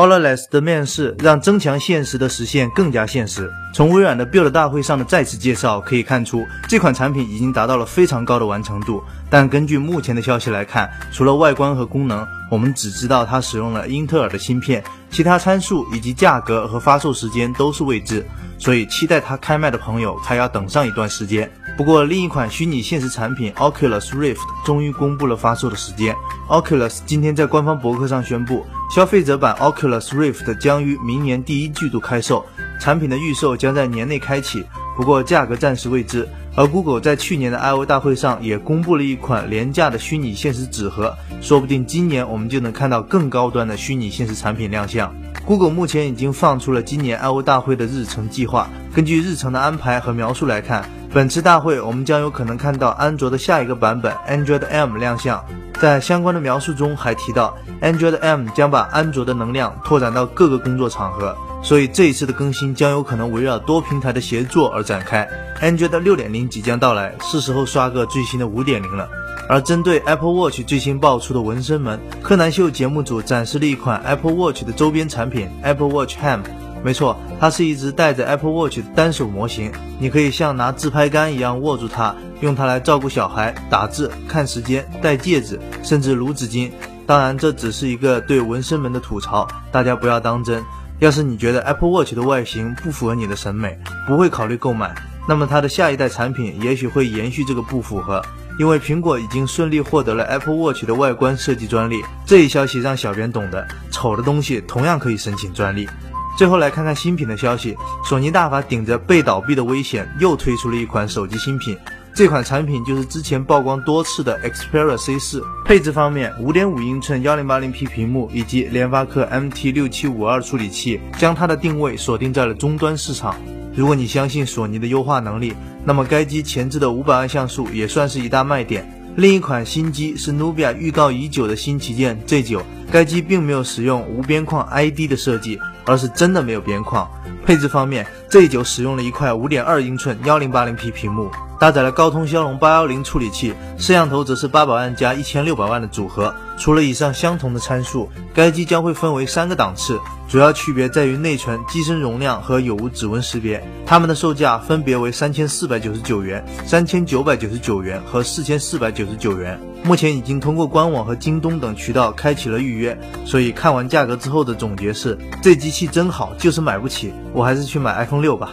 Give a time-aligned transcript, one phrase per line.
[0.00, 3.52] HoloLens 的面世让增强现实的实现更加现实。
[3.74, 9.04] 从微软的 Build 大会上的再次介绍可以看出，这款产品已经达到了非常高的完成度。
[9.28, 18.24] 但根据目前的消息来看，除了外观和功能，我们只知道它使用了英特尔的芯片，其他参数以及价格和发售时间都是未知。
[18.56, 21.50] 所以，期待它开卖的朋友还要等上一段时间。
[21.76, 26.16] 不过，另一款虚拟现实产品 Oculus Rift 终于公布了发售的时间。
[26.48, 32.44] Oculus 今天在官方博客上宣布，消费者版 Oculus Rift 将于明年第一季度开售，
[32.80, 34.64] 产品的预售将在年内开启，
[34.96, 36.28] 不过价格暂时未知。
[36.56, 45.14] 而 Google 在去年的 I/O 大会上也公布了一款廉价的虚拟现实纸盒，说不定今年我们就能看到更高端的虚拟现实产品亮相。
[45.46, 48.68] Google 目前已经放出了今年 I/O 大会的日程计划。
[48.92, 55.44] 根据日程的安排和描述来看，本次大会我们将有可能看到安卓的下一个版本 Android M 亮相。
[55.80, 65.28] 在相关的描述中还提到，Android M 将把安卓的能量拓展到各个工作场合，所以这一次的更新将有可能围绕多平台的协作而展开。
[65.60, 69.08] Android 六点零即将到来，是时候刷个最新的五点零了。
[69.48, 76.40] 而针对 Apple Watch 最新爆出的纹身门，柯南秀节目组展示了一款 Apple Watch 的周边产品 Apple Watch Ham。
[76.82, 86.70] 没错，它是一只带着 Apple Watch 的单手模型，你可以像拿自拍杆一样握住它，用它来照顾小孩、打字、看时间、戴戒指，甚至撸纸巾。
[87.06, 90.62] 当然，这只是一个对纹身门的吐槽，大家不要当真。
[91.00, 94.94] 要是你觉得 Apple Watch 的外形不符合你的审美，不会考虑购买，
[95.28, 98.22] 那么它的下一代产品也许会延续这个不符合。
[98.58, 105.88] 因为苹果已经顺利获得了 Apple Watch 的外观设计专利，这一消息让小编懂得，丑的东西同样可以申请专利。
[106.36, 111.76] 最后来看看新品的消息，索尼大法顶着被倒闭的危险，又推出了一款手机新品。
[112.12, 115.42] 这款产品就是之前曝光多次的 Xperia C4。
[115.64, 123.36] 配置方面，5.5英寸 1080P 屏幕以及联发科 MT6752 处理器，将它的定位锁定在了终端市场。
[123.74, 125.54] 如果你相信索尼的优化能力，
[125.84, 128.84] 那么该机前置的五百万像素也算是一大卖点。
[129.16, 137.08] 另一款新机是努比亚预告已久的新旗舰 Z9，该机并没有使用无边框 ID 的设计，而是真的没有边框。
[137.44, 141.30] 配置方面，Z9 使用了一块5.2英寸 1080P 屏幕。
[141.60, 146.34] 搭载了高通骁龙八幺零处理器，摄像头则是八百万加一千六百万的组合。
[146.58, 153.62] 除了以上相同的参数，该机将会分为三个档次，主要区别在于内存、机身容量和有无指纹识别。
[153.84, 159.60] 它们的售价分别为三千四百九十九元、三千九百九十九元和四千四百九十九元。
[159.82, 168.50] 目前已经通过官网和京东等渠道开启了预约，所以看完价格之后的总结是：这机器真好，就是买不起，我还是去买 iPhone 六吧。